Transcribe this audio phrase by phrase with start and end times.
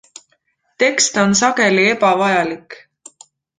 [0.83, 2.79] Tekst on sageli ebavajalik.